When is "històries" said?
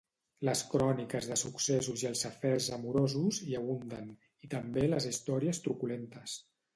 5.11-5.61